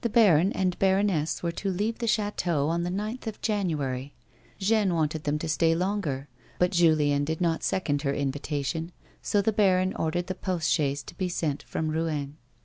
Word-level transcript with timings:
barou 0.03 0.51
and 0.55 0.79
baroness 0.79 1.43
were 1.43 1.51
to 1.51 1.69
leave 1.69 1.99
the 1.99 2.07
chateau 2.07 2.69
on 2.69 2.81
the 2.81 2.89
ninth 2.89 3.27
of 3.27 3.39
January; 3.39 4.11
Jeanne 4.57 4.95
wanted 4.95 5.25
them 5.25 5.37
to 5.37 5.47
stay 5.47 5.75
longer, 5.75 6.27
but 6.57 6.71
Julien 6.71 7.23
did 7.23 7.39
not 7.39 7.61
second 7.61 8.01
her 8.01 8.11
invitation, 8.11 8.93
so 9.21 9.43
the 9.43 9.53
baron 9.53 9.93
ordered 9.95 10.25
the 10.25 10.33
post 10.33 10.71
chaise 10.71 11.03
to 11.03 11.15
be 11.15 11.29
sent 11.29 11.61
from 11.61 11.91
Eouen. 11.91 12.33